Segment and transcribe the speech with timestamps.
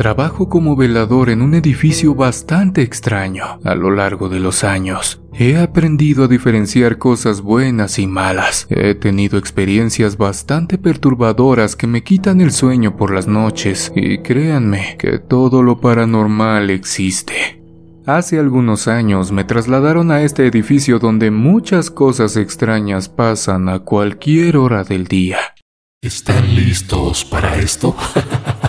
[0.00, 3.60] Trabajo como velador en un edificio bastante extraño.
[3.62, 8.66] A lo largo de los años, he aprendido a diferenciar cosas buenas y malas.
[8.70, 14.96] He tenido experiencias bastante perturbadoras que me quitan el sueño por las noches y créanme
[14.98, 17.62] que todo lo paranormal existe.
[18.06, 24.56] Hace algunos años me trasladaron a este edificio donde muchas cosas extrañas pasan a cualquier
[24.56, 25.40] hora del día.
[26.00, 27.94] ¿Están listos para esto?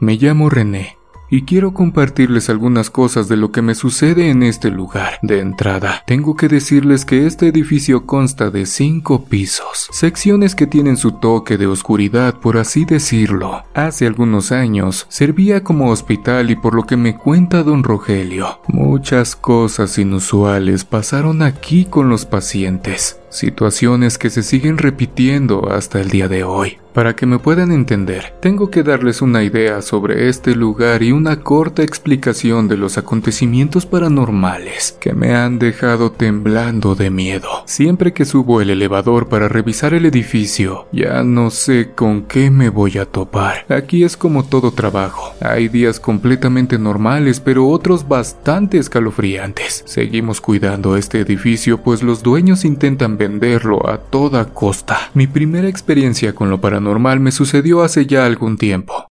[0.00, 0.96] Me llamo René
[1.28, 5.18] y quiero compartirles algunas cosas de lo que me sucede en este lugar.
[5.20, 10.96] De entrada, tengo que decirles que este edificio consta de cinco pisos, secciones que tienen
[10.96, 13.62] su toque de oscuridad, por así decirlo.
[13.74, 19.36] Hace algunos años servía como hospital y por lo que me cuenta don Rogelio, muchas
[19.36, 26.28] cosas inusuales pasaron aquí con los pacientes situaciones que se siguen repitiendo hasta el día
[26.28, 26.78] de hoy.
[26.92, 31.40] Para que me puedan entender, tengo que darles una idea sobre este lugar y una
[31.40, 37.48] corta explicación de los acontecimientos paranormales que me han dejado temblando de miedo.
[37.66, 42.70] Siempre que subo el elevador para revisar el edificio, ya no sé con qué me
[42.70, 43.66] voy a topar.
[43.68, 45.32] Aquí es como todo trabajo.
[45.40, 49.84] Hay días completamente normales, pero otros bastante escalofriantes.
[49.86, 55.10] Seguimos cuidando este edificio pues los dueños intentan venderlo a toda costa.
[55.12, 59.08] Mi primera experiencia con lo paranormal me sucedió hace ya algún tiempo.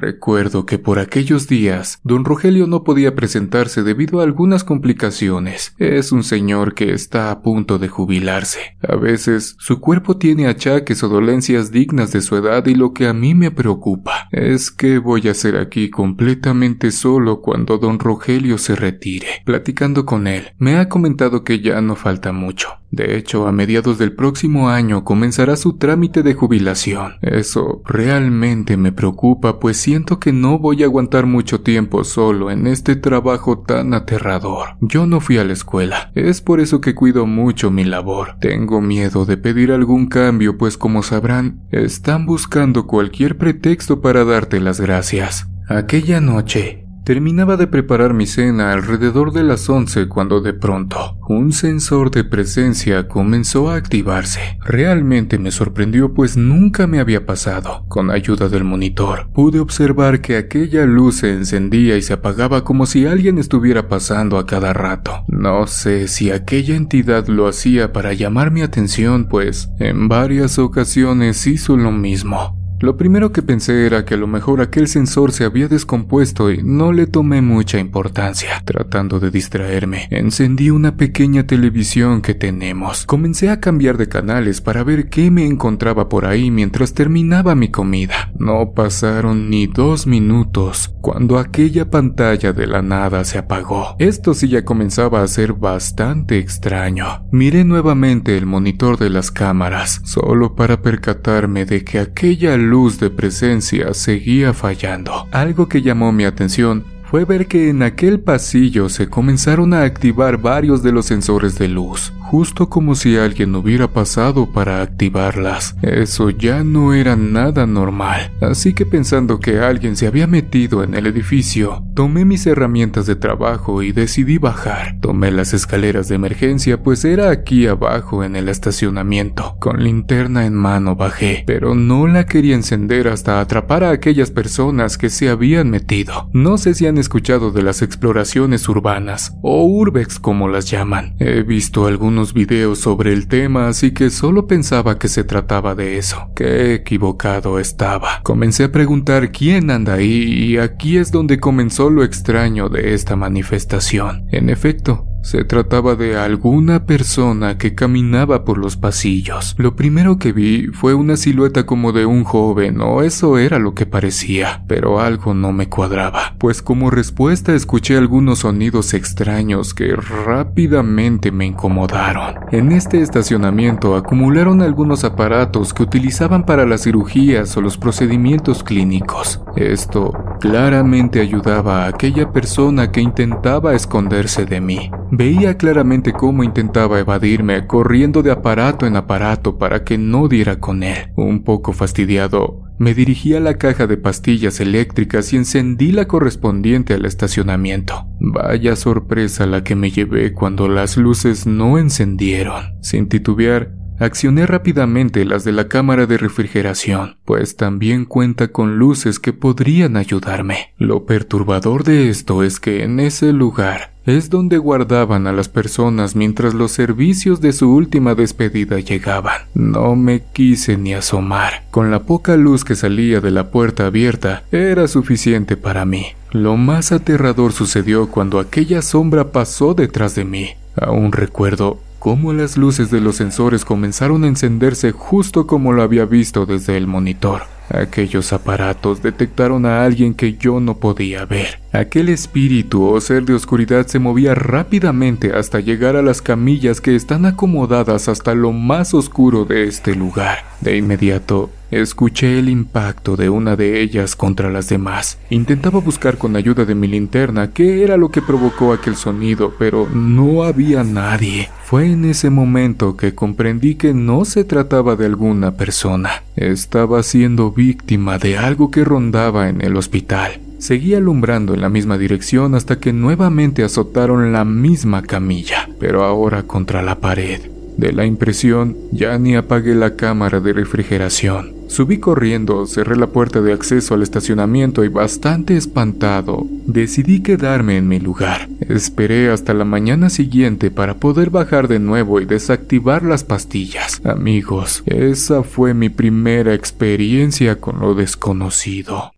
[0.00, 5.74] Recuerdo que por aquellos días, don Rogelio no podía presentarse debido a algunas complicaciones.
[5.78, 8.76] Es un señor que está a punto de jubilarse.
[8.86, 13.08] A veces, su cuerpo tiene achaques o dolencias dignas de su edad y lo que
[13.08, 18.58] a mí me preocupa es que voy a ser aquí completamente solo cuando don Rogelio
[18.58, 19.42] se retire.
[19.44, 22.68] Platicando con él, me ha comentado que ya no falta mucho.
[22.90, 27.16] De hecho, a mediados del próximo año comenzará su trámite de jubilación.
[27.20, 32.66] Eso realmente me preocupa, pues siento que no voy a aguantar mucho tiempo solo en
[32.66, 34.76] este trabajo tan aterrador.
[34.82, 38.36] Yo no fui a la escuela, es por eso que cuido mucho mi labor.
[38.38, 44.60] Tengo miedo de pedir algún cambio, pues como sabrán, están buscando cualquier pretexto para darte
[44.60, 45.48] las gracias.
[45.70, 51.54] Aquella noche, Terminaba de preparar mi cena alrededor de las 11 cuando de pronto un
[51.54, 54.58] sensor de presencia comenzó a activarse.
[54.62, 57.86] Realmente me sorprendió pues nunca me había pasado.
[57.88, 62.84] Con ayuda del monitor pude observar que aquella luz se encendía y se apagaba como
[62.84, 65.24] si alguien estuviera pasando a cada rato.
[65.28, 71.46] No sé si aquella entidad lo hacía para llamar mi atención pues en varias ocasiones
[71.46, 72.57] hizo lo mismo.
[72.80, 76.62] Lo primero que pensé era que a lo mejor aquel sensor se había descompuesto y
[76.62, 78.62] no le tomé mucha importancia.
[78.64, 83.04] Tratando de distraerme, encendí una pequeña televisión que tenemos.
[83.04, 87.68] Comencé a cambiar de canales para ver qué me encontraba por ahí mientras terminaba mi
[87.68, 88.30] comida.
[88.38, 93.96] No pasaron ni dos minutos cuando aquella pantalla de la nada se apagó.
[93.98, 97.26] Esto sí ya comenzaba a ser bastante extraño.
[97.32, 103.10] Miré nuevamente el monitor de las cámaras, solo para percatarme de que aquella luz de
[103.10, 105.26] presencia seguía fallando.
[105.32, 110.36] Algo que llamó mi atención fue ver que en aquel pasillo se comenzaron a activar
[110.36, 115.74] varios de los sensores de luz justo como si alguien hubiera pasado para activarlas.
[115.80, 120.94] Eso ya no era nada normal, así que pensando que alguien se había metido en
[120.94, 124.98] el edificio, tomé mis herramientas de trabajo y decidí bajar.
[125.00, 129.56] Tomé las escaleras de emergencia pues era aquí abajo en el estacionamiento.
[129.58, 134.98] Con linterna en mano bajé, pero no la quería encender hasta atrapar a aquellas personas
[134.98, 136.28] que se habían metido.
[136.34, 141.14] No sé si han escuchado de las exploraciones urbanas, o urbex como las llaman.
[141.18, 145.98] He visto algunos videos sobre el tema, así que solo pensaba que se trataba de
[145.98, 146.30] eso.
[146.34, 148.20] Qué equivocado estaba.
[148.22, 153.16] Comencé a preguntar quién anda ahí y aquí es donde comenzó lo extraño de esta
[153.16, 154.26] manifestación.
[154.30, 159.54] En efecto, se trataba de alguna persona que caminaba por los pasillos.
[159.58, 163.74] Lo primero que vi fue una silueta como de un joven, o eso era lo
[163.74, 169.94] que parecía, pero algo no me cuadraba, pues como respuesta escuché algunos sonidos extraños que
[169.96, 172.36] rápidamente me incomodaron.
[172.50, 179.42] En este estacionamiento acumularon algunos aparatos que utilizaban para las cirugías o los procedimientos clínicos.
[179.56, 180.10] Esto
[180.40, 184.90] claramente ayudaba a aquella persona que intentaba esconderse de mí.
[185.18, 190.84] Veía claramente cómo intentaba evadirme, corriendo de aparato en aparato para que no diera con
[190.84, 191.10] él.
[191.16, 196.94] Un poco fastidiado, Me dirigí a la caja de pastillas eléctricas y encendí la correspondiente
[196.94, 198.06] al estacionamiento.
[198.20, 202.80] Vaya sorpresa la que me llevé cuando las luces no encendieron.
[202.80, 209.18] Sin titubear, Accioné rápidamente las de la cámara de refrigeración, pues también cuenta con luces
[209.18, 210.72] que podrían ayudarme.
[210.76, 216.16] Lo perturbador de esto es que en ese lugar es donde guardaban a las personas
[216.16, 219.42] mientras los servicios de su última despedida llegaban.
[219.52, 221.64] No me quise ni asomar.
[221.70, 226.06] Con la poca luz que salía de la puerta abierta era suficiente para mí.
[226.30, 230.48] Lo más aterrador sucedió cuando aquella sombra pasó detrás de mí.
[230.74, 236.06] Aún recuerdo cómo las luces de los sensores comenzaron a encenderse justo como lo había
[236.06, 237.42] visto desde el monitor.
[237.70, 241.60] Aquellos aparatos detectaron a alguien que yo no podía ver.
[241.72, 246.96] Aquel espíritu o ser de oscuridad se movía rápidamente hasta llegar a las camillas que
[246.96, 250.38] están acomodadas hasta lo más oscuro de este lugar.
[250.62, 255.18] De inmediato, escuché el impacto de una de ellas contra las demás.
[255.28, 259.86] Intentaba buscar con ayuda de mi linterna qué era lo que provocó aquel sonido, pero
[259.92, 261.50] no había nadie.
[261.64, 266.22] Fue en ese momento que comprendí que no se trataba de alguna persona.
[266.34, 270.40] Estaba siendo víctima de algo que rondaba en el hospital.
[270.58, 276.42] Seguí alumbrando en la misma dirección hasta que nuevamente azotaron la misma camilla, pero ahora
[276.42, 277.40] contra la pared.
[277.78, 281.54] De la impresión, ya ni apagué la cámara de refrigeración.
[281.68, 287.86] Subí corriendo, cerré la puerta de acceso al estacionamiento y bastante espantado, decidí quedarme en
[287.86, 288.48] mi lugar.
[288.60, 294.00] Esperé hasta la mañana siguiente para poder bajar de nuevo y desactivar las pastillas.
[294.04, 299.12] Amigos, esa fue mi primera experiencia con lo desconocido.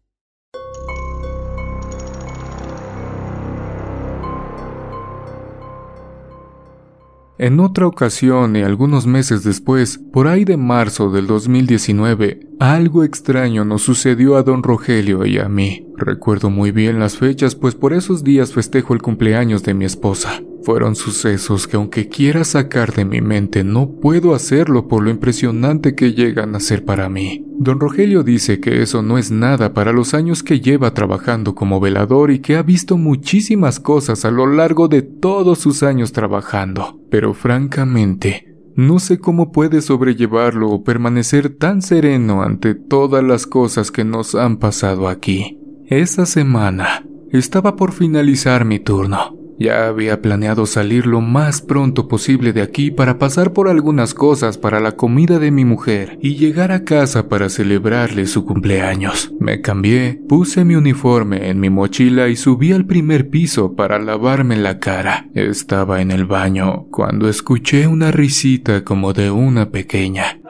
[7.42, 13.64] En otra ocasión y algunos meses después, por ahí de marzo del 2019, algo extraño
[13.64, 15.86] nos sucedió a don Rogelio y a mí.
[15.96, 20.42] Recuerdo muy bien las fechas, pues por esos días festejo el cumpleaños de mi esposa.
[20.62, 25.94] Fueron sucesos que aunque quiera sacar de mi mente no puedo hacerlo por lo impresionante
[25.94, 27.46] que llegan a ser para mí.
[27.58, 31.80] Don Rogelio dice que eso no es nada para los años que lleva trabajando como
[31.80, 37.00] velador y que ha visto muchísimas cosas a lo largo de todos sus años trabajando.
[37.10, 43.90] Pero francamente, no sé cómo puede sobrellevarlo o permanecer tan sereno ante todas las cosas
[43.90, 45.58] que nos han pasado aquí.
[45.86, 49.39] Esa semana estaba por finalizar mi turno.
[49.60, 54.56] Ya había planeado salir lo más pronto posible de aquí para pasar por algunas cosas
[54.56, 59.34] para la comida de mi mujer y llegar a casa para celebrarle su cumpleaños.
[59.38, 64.56] Me cambié, puse mi uniforme en mi mochila y subí al primer piso para lavarme
[64.56, 65.26] la cara.
[65.34, 70.40] Estaba en el baño cuando escuché una risita como de una pequeña.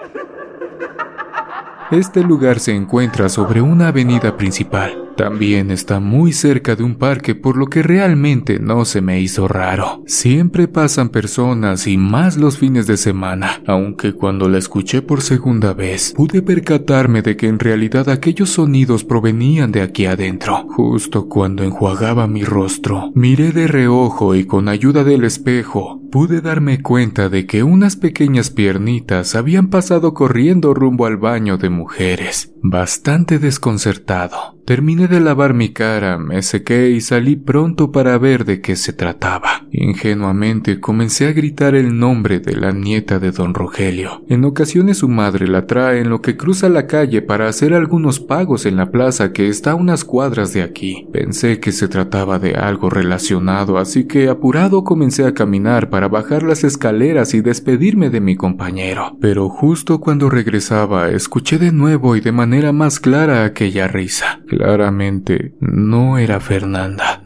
[1.90, 5.09] Este lugar se encuentra sobre una avenida principal.
[5.20, 9.48] También está muy cerca de un parque por lo que realmente no se me hizo
[9.48, 10.02] raro.
[10.06, 15.74] Siempre pasan personas y más los fines de semana, aunque cuando la escuché por segunda
[15.74, 20.64] vez pude percatarme de que en realidad aquellos sonidos provenían de aquí adentro.
[20.70, 26.82] Justo cuando enjuagaba mi rostro, miré de reojo y con ayuda del espejo pude darme
[26.82, 32.52] cuenta de que unas pequeñas piernitas habían pasado corriendo rumbo al baño de mujeres.
[32.62, 38.60] Bastante desconcertado, terminé de lavar mi cara, me sequé y salí pronto para ver de
[38.60, 39.66] qué se trataba.
[39.72, 44.22] Ingenuamente comencé a gritar el nombre de la nieta de don Rogelio.
[44.28, 48.20] En ocasiones su madre la trae en lo que cruza la calle para hacer algunos
[48.20, 51.06] pagos en la plaza que está a unas cuadras de aquí.
[51.12, 56.42] Pensé que se trataba de algo relacionado, así que apurado comencé a caminar para bajar
[56.42, 59.16] las escaleras y despedirme de mi compañero.
[59.20, 64.40] Pero justo cuando regresaba, escuché de nuevo y de manera más clara aquella risa.
[64.50, 67.19] Claramente no era Fernanda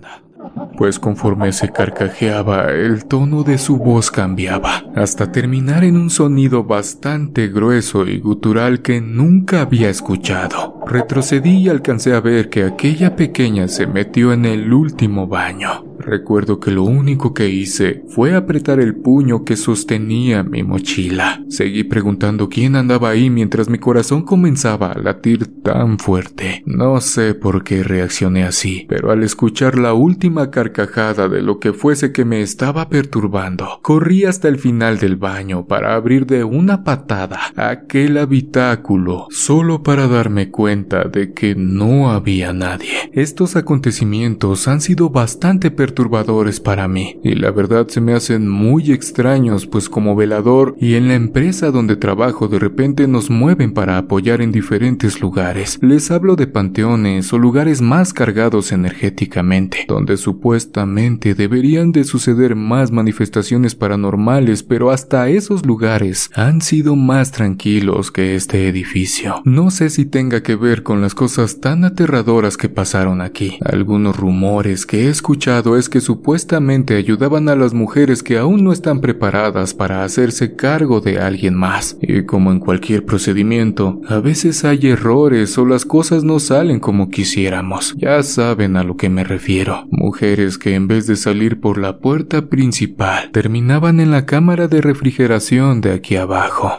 [0.76, 6.64] pues conforme se carcajeaba, el tono de su voz cambiaba, hasta terminar en un sonido
[6.64, 10.80] bastante grueso y gutural que nunca había escuchado.
[10.87, 15.84] Retrocedí y alcancé a ver que aquella pequeña se metió en el último baño.
[15.99, 21.42] Recuerdo que lo único que hice fue apretar el puño que sostenía mi mochila.
[21.49, 26.62] Seguí preguntando quién andaba ahí mientras mi corazón comenzaba a latir tan fuerte.
[26.66, 31.72] No sé por qué reaccioné así, pero al escuchar la última carcajada de lo que
[31.72, 33.80] fuese que me estaba perturbando.
[33.82, 40.08] Corrí hasta el final del baño para abrir de una patada aquel habitáculo, solo para
[40.08, 43.10] darme cuenta de que no había nadie.
[43.12, 48.92] Estos acontecimientos han sido bastante perturbadores para mí, y la verdad se me hacen muy
[48.92, 53.98] extraños, pues como velador y en la empresa donde trabajo de repente nos mueven para
[53.98, 55.78] apoyar en diferentes lugares.
[55.82, 62.90] Les hablo de panteones o lugares más cargados energéticamente, donde supuestamente deberían de suceder más
[62.90, 69.40] manifestaciones paranormales, pero hasta esos lugares han sido más tranquilos que este edificio.
[69.44, 73.58] No sé si tenga que ver con las cosas tan aterradoras que pasaron aquí.
[73.64, 78.72] Algunos rumores que he escuchado es que supuestamente ayudaban a las mujeres que aún no
[78.72, 81.96] están preparadas para hacerse cargo de alguien más.
[82.02, 87.08] Y como en cualquier procedimiento, a veces hay errores o las cosas no salen como
[87.08, 87.94] quisiéramos.
[87.96, 89.86] Ya saben a lo que me refiero.
[89.90, 90.23] Mujeres
[90.58, 95.82] que en vez de salir por la puerta principal, terminaban en la cámara de refrigeración
[95.82, 96.72] de aquí abajo.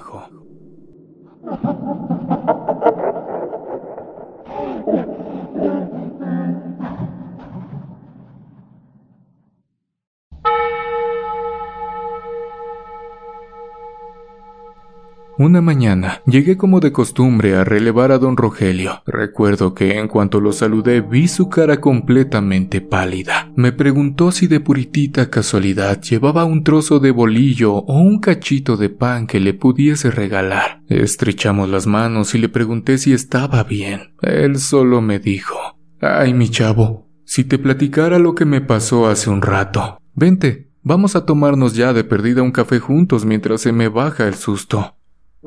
[15.37, 19.01] Una mañana llegué como de costumbre a relevar a don Rogelio.
[19.05, 23.51] Recuerdo que en cuanto lo saludé vi su cara completamente pálida.
[23.55, 28.89] Me preguntó si de puritita casualidad llevaba un trozo de bolillo o un cachito de
[28.89, 30.81] pan que le pudiese regalar.
[30.87, 34.13] Estrechamos las manos y le pregunté si estaba bien.
[34.21, 35.55] Él solo me dijo,
[35.99, 39.99] Ay, mi chavo, si te platicara lo que me pasó hace un rato.
[40.13, 44.35] Vente, vamos a tomarnos ya de perdida un café juntos mientras se me baja el
[44.35, 44.94] susto.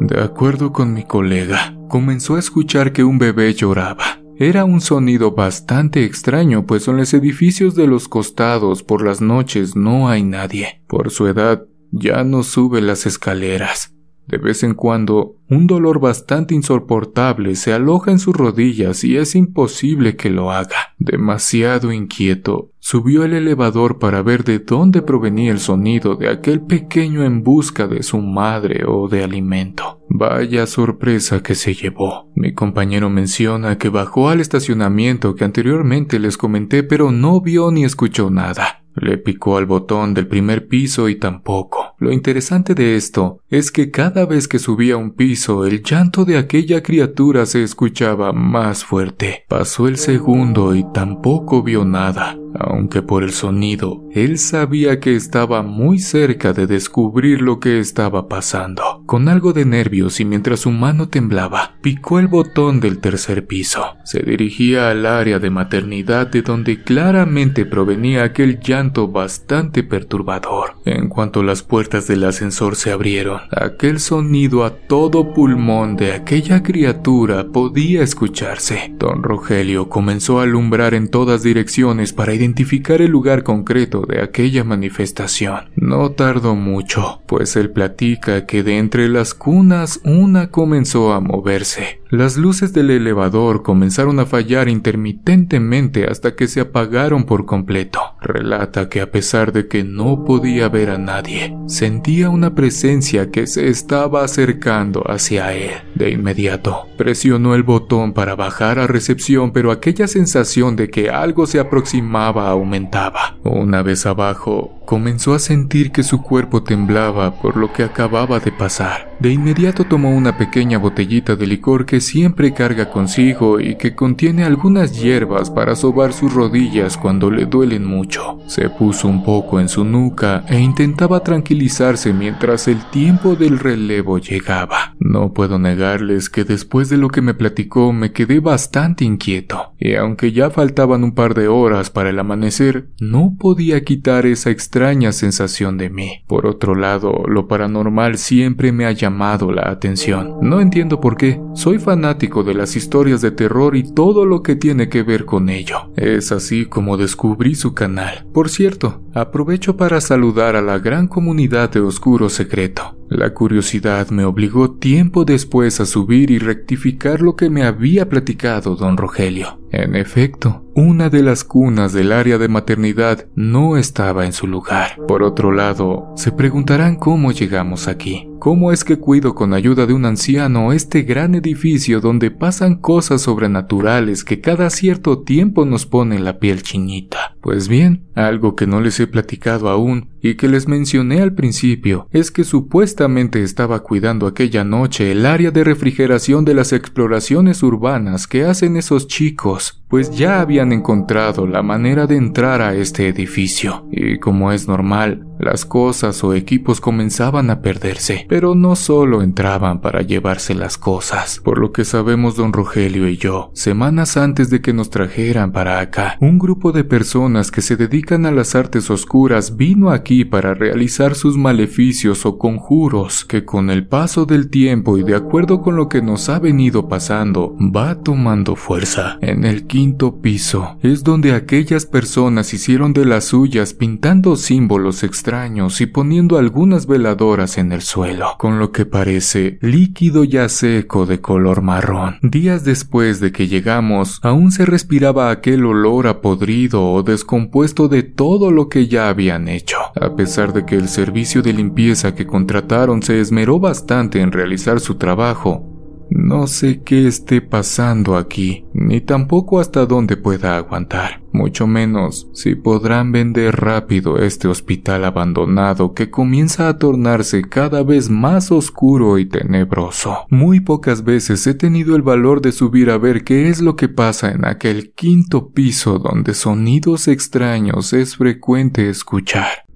[0.00, 4.20] De acuerdo con mi colega, comenzó a escuchar que un bebé lloraba.
[4.36, 9.74] Era un sonido bastante extraño, pues en los edificios de los costados por las noches
[9.74, 10.82] no hay nadie.
[10.86, 13.97] Por su edad, ya no sube las escaleras.
[14.28, 19.34] De vez en cuando, un dolor bastante insoportable se aloja en sus rodillas y es
[19.34, 20.94] imposible que lo haga.
[20.98, 27.24] Demasiado inquieto, subió el elevador para ver de dónde provenía el sonido de aquel pequeño
[27.24, 30.00] en busca de su madre o de alimento.
[30.10, 32.30] Vaya sorpresa que se llevó.
[32.34, 37.84] Mi compañero menciona que bajó al estacionamiento que anteriormente les comenté pero no vio ni
[37.84, 38.77] escuchó nada.
[39.00, 41.94] Le picó al botón del primer piso y tampoco.
[41.98, 46.38] Lo interesante de esto es que cada vez que subía un piso el llanto de
[46.38, 49.44] aquella criatura se escuchaba más fuerte.
[49.48, 55.62] Pasó el segundo y tampoco vio nada aunque por el sonido él sabía que estaba
[55.62, 59.02] muy cerca de descubrir lo que estaba pasando.
[59.06, 63.96] Con algo de nervios y mientras su mano temblaba, picó el botón del tercer piso.
[64.04, 70.76] Se dirigía al área de maternidad de donde claramente provenía aquel llanto bastante perturbador.
[70.84, 76.62] En cuanto las puertas del ascensor se abrieron, aquel sonido a todo pulmón de aquella
[76.62, 78.94] criatura podía escucharse.
[78.98, 84.64] Don Rogelio comenzó a alumbrar en todas direcciones para identificar el lugar concreto de aquella
[84.64, 85.70] manifestación.
[85.76, 92.00] No tardó mucho, pues él platica que de entre las cunas una comenzó a moverse.
[92.10, 98.00] Las luces del elevador comenzaron a fallar intermitentemente hasta que se apagaron por completo.
[98.22, 103.46] Relata que a pesar de que no podía ver a nadie, sentía una presencia que
[103.46, 105.72] se estaba acercando hacia él.
[105.94, 111.46] De inmediato, presionó el botón para bajar a recepción, pero aquella sensación de que algo
[111.46, 113.36] se aproximaba aumentaba.
[113.44, 118.50] Una vez abajo, comenzó a sentir que su cuerpo temblaba por lo que acababa de
[118.50, 119.14] pasar.
[119.20, 124.44] De inmediato tomó una pequeña botellita de licor que siempre carga consigo y que contiene
[124.44, 128.38] algunas hierbas para sobar sus rodillas cuando le duelen mucho.
[128.46, 134.18] Se puso un poco en su nuca e intentaba tranquilizarse mientras el tiempo del relevo
[134.18, 134.94] llegaba.
[134.98, 139.94] No puedo negarles que después de lo que me platicó me quedé bastante inquieto, y
[139.94, 145.12] aunque ya faltaban un par de horas para el amanecer, no podía quitar esa extraña
[145.12, 146.22] sensación de mí.
[146.26, 150.36] Por otro lado, lo paranormal siempre me ha llamado la atención.
[150.42, 154.56] No entiendo por qué, soy fanático de las historias de terror y todo lo que
[154.56, 155.90] tiene que ver con ello.
[155.96, 158.26] Es así como descubrí su canal.
[158.34, 162.94] Por cierto, aprovecho para saludar a la gran comunidad de Oscuro Secreto.
[163.08, 168.76] La curiosidad me obligó tiempo después a subir y rectificar lo que me había platicado
[168.76, 169.58] don Rogelio.
[169.72, 174.96] En efecto, una de las cunas del área de maternidad no estaba en su lugar.
[175.08, 178.28] Por otro lado, se preguntarán cómo llegamos aquí.
[178.38, 183.22] ¿Cómo es que cuido con ayuda de un anciano este gran edificio donde pasan cosas
[183.22, 187.34] sobrenaturales que cada cierto tiempo nos ponen la piel chiñita?
[187.40, 192.08] Pues bien, algo que no les he platicado aún y que les mencioné al principio
[192.12, 198.26] es que supuestamente estaba cuidando aquella noche el área de refrigeración de las exploraciones urbanas
[198.26, 203.86] que hacen esos chicos, pues ya habían encontrado la manera de entrar a este edificio,
[203.90, 209.80] y como es normal, las cosas o equipos comenzaban a perderse, pero no solo entraban
[209.80, 214.60] para llevarse las cosas, por lo que sabemos don Rogelio y yo, semanas antes de
[214.60, 218.90] que nos trajeran para acá, un grupo de personas que se dedican a las artes
[218.90, 224.96] oscuras vino aquí para realizar sus maleficios o conjuros, que con el paso del tiempo
[224.96, 229.18] y de acuerdo con lo que nos ha venido pasando, va tomando fuerza.
[229.20, 235.80] En el quinto piso es donde aquellas personas hicieron de las suyas pintando símbolos extraños
[235.82, 241.20] y poniendo algunas veladoras en el suelo, con lo que parece líquido ya seco de
[241.20, 242.18] color marrón.
[242.22, 248.02] Días después de que llegamos, aún se respiraba aquel olor a podrido o descompuesto de
[248.02, 252.26] todo lo que ya habían hecho, a pesar de que el servicio de limpieza que
[252.26, 255.68] contrataron se esmeró bastante en realizar su trabajo.
[256.10, 262.54] No sé qué esté pasando aquí, ni tampoco hasta dónde pueda aguantar, mucho menos si
[262.54, 269.26] podrán vender rápido este hospital abandonado que comienza a tornarse cada vez más oscuro y
[269.26, 270.24] tenebroso.
[270.30, 273.88] Muy pocas veces he tenido el valor de subir a ver qué es lo que
[273.88, 279.67] pasa en aquel quinto piso donde sonidos extraños es frecuente escuchar.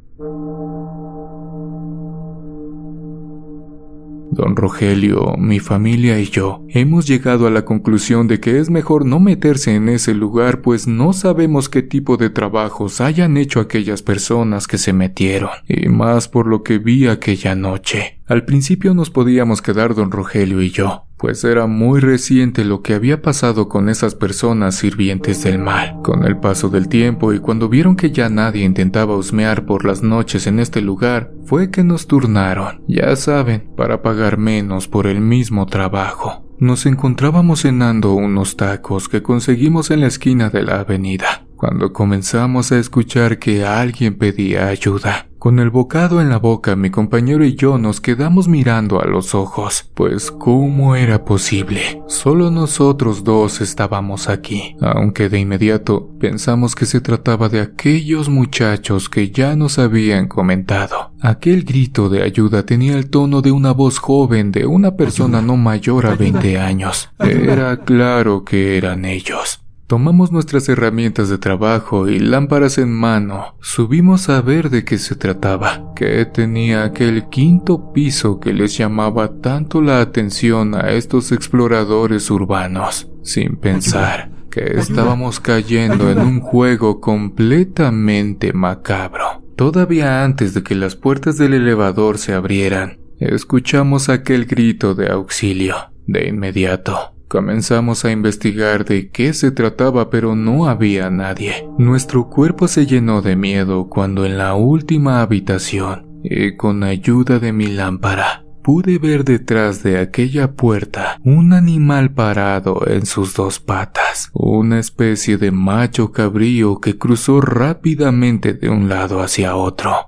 [4.32, 9.04] Don Rogelio, mi familia y yo hemos llegado a la conclusión de que es mejor
[9.04, 14.00] no meterse en ese lugar pues no sabemos qué tipo de trabajos hayan hecho aquellas
[14.00, 18.20] personas que se metieron, y más por lo que vi aquella noche.
[18.26, 22.94] Al principio nos podíamos quedar don Rogelio y yo, pues era muy reciente lo que
[22.94, 26.00] había pasado con esas personas sirvientes del mal.
[26.02, 30.02] Con el paso del tiempo y cuando vieron que ya nadie intentaba husmear por las
[30.02, 35.20] noches en este lugar, fue que nos turnaron, ya saben, para pagar menos por el
[35.20, 36.44] mismo trabajo.
[36.58, 42.72] Nos encontrábamos cenando unos tacos que conseguimos en la esquina de la avenida, cuando comenzamos
[42.72, 45.28] a escuchar que alguien pedía ayuda.
[45.42, 49.34] Con el bocado en la boca, mi compañero y yo nos quedamos mirando a los
[49.34, 52.00] ojos, pues ¿cómo era posible?
[52.06, 59.08] Solo nosotros dos estábamos aquí, aunque de inmediato pensamos que se trataba de aquellos muchachos
[59.08, 61.10] que ya nos habían comentado.
[61.20, 65.56] Aquel grito de ayuda tenía el tono de una voz joven de una persona no
[65.56, 67.10] mayor a 20 años.
[67.18, 69.61] Era claro que eran ellos.
[69.92, 73.56] Tomamos nuestras herramientas de trabajo y lámparas en mano.
[73.60, 79.42] Subimos a ver de qué se trataba, que tenía aquel quinto piso que les llamaba
[79.42, 86.98] tanto la atención a estos exploradores urbanos, sin pensar que estábamos cayendo en un juego
[86.98, 89.42] completamente macabro.
[89.56, 95.76] Todavía antes de que las puertas del elevador se abrieran, escuchamos aquel grito de auxilio.
[96.06, 101.66] De inmediato, Comenzamos a investigar de qué se trataba, pero no había nadie.
[101.78, 107.54] Nuestro cuerpo se llenó de miedo cuando en la última habitación, y con ayuda de
[107.54, 114.28] mi lámpara, pude ver detrás de aquella puerta un animal parado en sus dos patas,
[114.34, 120.06] una especie de macho cabrío que cruzó rápidamente de un lado hacia otro.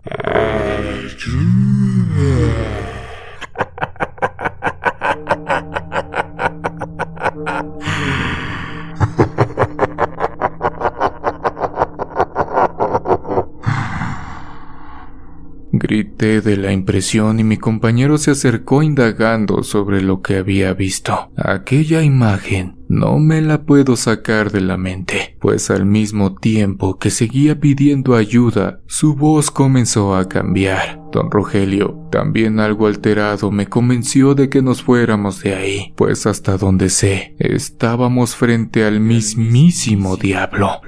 [15.77, 21.31] Grité de la impresión y mi compañero se acercó indagando sobre lo que había visto.
[21.37, 27.11] Aquella imagen no me la puedo sacar de la mente, pues al mismo tiempo que
[27.11, 31.01] seguía pidiendo ayuda, su voz comenzó a cambiar.
[31.13, 36.57] Don Rogelio, también algo alterado, me convenció de que nos fuéramos de ahí, pues hasta
[36.57, 40.81] donde sé, estábamos frente al mismísimo diablo.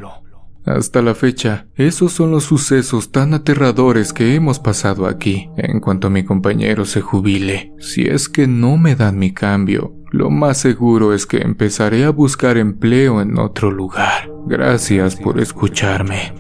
[0.66, 5.48] Hasta la fecha, esos son los sucesos tan aterradores que hemos pasado aquí.
[5.56, 10.30] En cuanto mi compañero se jubile, si es que no me dan mi cambio, lo
[10.30, 14.30] más seguro es que empezaré a buscar empleo en otro lugar.
[14.46, 16.32] Gracias por escucharme.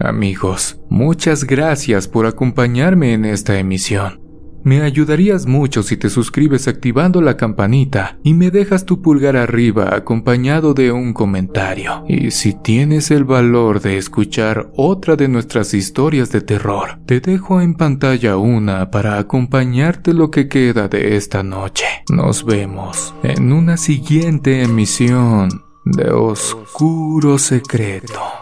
[0.00, 4.21] Amigos, muchas gracias por acompañarme en esta emisión.
[4.64, 9.94] Me ayudarías mucho si te suscribes activando la campanita y me dejas tu pulgar arriba
[9.94, 12.04] acompañado de un comentario.
[12.08, 17.60] Y si tienes el valor de escuchar otra de nuestras historias de terror, te dejo
[17.60, 21.84] en pantalla una para acompañarte lo que queda de esta noche.
[22.08, 25.48] Nos vemos en una siguiente emisión
[25.84, 28.41] de Oscuro Secreto.